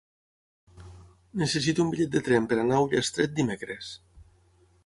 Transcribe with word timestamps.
Necessito 1.43 1.85
un 1.85 1.93
bitllet 1.93 2.17
de 2.17 2.23
tren 2.31 2.49
per 2.53 2.59
anar 2.65 2.81
a 2.81 2.83
Ullastret 2.89 3.37
dimecres. 3.43 3.93